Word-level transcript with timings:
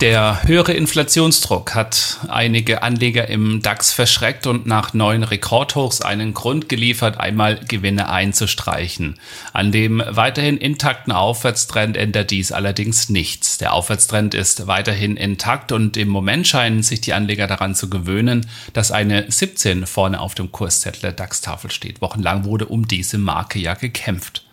Der 0.00 0.44
höhere 0.44 0.74
Inflationsdruck 0.74 1.74
hat 1.74 2.18
einige 2.28 2.84
Anleger 2.84 3.26
im 3.26 3.62
DAX 3.62 3.92
verschreckt 3.92 4.46
und 4.46 4.64
nach 4.64 4.94
neuen 4.94 5.24
Rekordhochs 5.24 6.02
einen 6.02 6.34
Grund 6.34 6.68
geliefert, 6.68 7.18
einmal 7.18 7.58
Gewinne 7.66 8.08
einzustreichen. 8.08 9.18
An 9.52 9.72
dem 9.72 10.00
weiterhin 10.06 10.56
intakten 10.56 11.12
Aufwärtstrend 11.12 11.96
ändert 11.96 12.30
dies 12.30 12.52
allerdings 12.52 13.08
nichts. 13.08 13.58
Der 13.58 13.72
Aufwärtstrend 13.72 14.34
ist 14.34 14.68
weiterhin 14.68 15.16
intakt 15.16 15.72
und 15.72 15.96
im 15.96 16.08
Moment 16.08 16.46
scheinen 16.46 16.84
sich 16.84 17.00
die 17.00 17.12
Anleger 17.12 17.48
daran 17.48 17.74
zu 17.74 17.90
gewöhnen, 17.90 18.46
dass 18.74 18.92
eine 18.92 19.28
17 19.28 19.84
vorne 19.84 20.20
auf 20.20 20.36
dem 20.36 20.52
Kurszettel 20.52 21.00
der 21.00 21.12
DAX-Tafel 21.12 21.72
steht. 21.72 22.00
Wochenlang 22.00 22.44
wurde 22.44 22.66
um 22.66 22.86
diese 22.86 23.18
Marke 23.18 23.58
ja 23.58 23.74
gekämpft. 23.74 24.44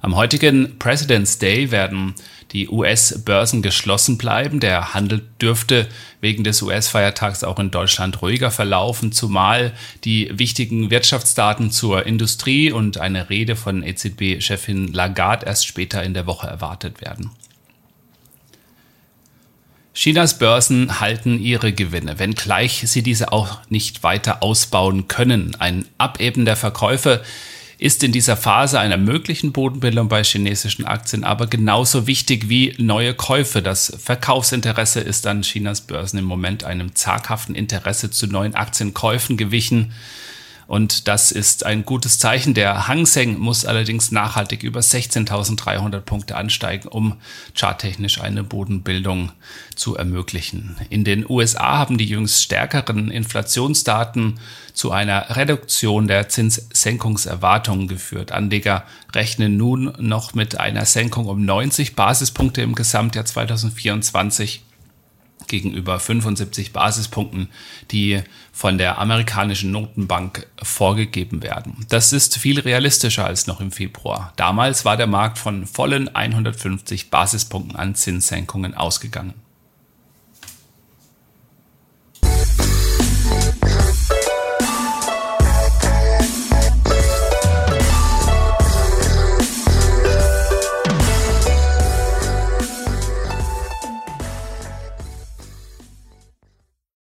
Am 0.00 0.14
heutigen 0.14 0.78
President's 0.78 1.38
Day 1.38 1.70
werden 1.70 2.14
die 2.52 2.68
US-Börsen 2.68 3.62
geschlossen 3.62 4.18
bleiben. 4.18 4.60
Der 4.60 4.94
Handel 4.94 5.26
dürfte 5.40 5.88
wegen 6.20 6.44
des 6.44 6.62
US-Feiertags 6.62 7.42
auch 7.44 7.58
in 7.58 7.70
Deutschland 7.70 8.22
ruhiger 8.22 8.50
verlaufen, 8.50 9.10
zumal 9.10 9.72
die 10.04 10.30
wichtigen 10.38 10.90
Wirtschaftsdaten 10.90 11.70
zur 11.70 12.06
Industrie 12.06 12.70
und 12.70 12.98
eine 12.98 13.30
Rede 13.30 13.56
von 13.56 13.82
EZB-Chefin 13.82 14.92
Lagarde 14.92 15.46
erst 15.46 15.66
später 15.66 16.02
in 16.02 16.14
der 16.14 16.26
Woche 16.26 16.46
erwartet 16.46 17.00
werden. 17.00 17.30
Chinas 19.96 20.38
Börsen 20.38 21.00
halten 21.00 21.40
ihre 21.40 21.72
Gewinne, 21.72 22.18
wenngleich 22.18 22.84
sie 22.86 23.02
diese 23.02 23.32
auch 23.32 23.60
nicht 23.70 24.02
weiter 24.02 24.42
ausbauen 24.42 25.08
können. 25.08 25.56
Ein 25.58 25.86
Abeben 25.96 26.44
der 26.44 26.56
Verkäufe 26.56 27.24
ist 27.78 28.02
in 28.02 28.12
dieser 28.12 28.36
Phase 28.36 28.80
einer 28.80 28.96
möglichen 28.96 29.52
Bodenbildung 29.52 30.08
bei 30.08 30.24
chinesischen 30.24 30.86
Aktien 30.86 31.24
aber 31.24 31.46
genauso 31.46 32.06
wichtig 32.06 32.48
wie 32.48 32.74
neue 32.78 33.12
Käufe. 33.12 33.62
Das 33.62 33.92
Verkaufsinteresse 34.02 35.00
ist 35.00 35.26
an 35.26 35.42
Chinas 35.42 35.82
Börsen 35.82 36.18
im 36.18 36.24
Moment 36.24 36.64
einem 36.64 36.94
zaghaften 36.94 37.54
Interesse 37.54 38.10
zu 38.10 38.26
neuen 38.26 38.54
Aktienkäufen 38.54 39.36
gewichen. 39.36 39.92
Und 40.66 41.06
das 41.06 41.30
ist 41.30 41.64
ein 41.64 41.84
gutes 41.84 42.18
Zeichen. 42.18 42.52
Der 42.54 42.88
Hang 42.88 43.06
Seng 43.06 43.38
muss 43.38 43.64
allerdings 43.64 44.10
nachhaltig 44.10 44.64
über 44.64 44.80
16.300 44.80 46.00
Punkte 46.00 46.36
ansteigen, 46.36 46.88
um 46.88 47.16
charttechnisch 47.54 48.20
eine 48.20 48.42
Bodenbildung 48.42 49.30
zu 49.76 49.96
ermöglichen. 49.96 50.76
In 50.90 51.04
den 51.04 51.28
USA 51.28 51.78
haben 51.78 51.98
die 51.98 52.06
jüngst 52.06 52.42
stärkeren 52.42 53.10
Inflationsdaten 53.12 54.40
zu 54.72 54.90
einer 54.90 55.36
Reduktion 55.36 56.08
der 56.08 56.28
Zinssenkungserwartungen 56.28 57.86
geführt. 57.86 58.32
Anleger 58.32 58.84
rechnen 59.14 59.56
nun 59.56 59.92
noch 59.98 60.34
mit 60.34 60.58
einer 60.58 60.84
Senkung 60.84 61.26
um 61.26 61.44
90 61.44 61.94
Basispunkte 61.94 62.62
im 62.62 62.74
Gesamtjahr 62.74 63.24
2024 63.24 64.65
gegenüber 65.48 65.98
75 65.98 66.72
Basispunkten, 66.72 67.48
die 67.90 68.22
von 68.52 68.78
der 68.78 68.98
amerikanischen 68.98 69.70
Notenbank 69.70 70.46
vorgegeben 70.62 71.42
werden. 71.42 71.86
Das 71.88 72.12
ist 72.12 72.38
viel 72.38 72.60
realistischer 72.60 73.26
als 73.26 73.46
noch 73.46 73.60
im 73.60 73.72
Februar. 73.72 74.32
Damals 74.36 74.84
war 74.84 74.96
der 74.96 75.06
Markt 75.06 75.38
von 75.38 75.66
vollen 75.66 76.14
150 76.14 77.10
Basispunkten 77.10 77.76
an 77.76 77.94
Zinssenkungen 77.94 78.74
ausgegangen. 78.74 79.45